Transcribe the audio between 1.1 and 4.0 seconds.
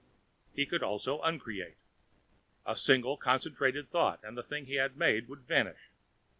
uncreate. A single concentrated